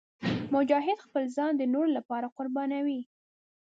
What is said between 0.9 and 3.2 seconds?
خپل ځان د نورو لپاره قربانوي.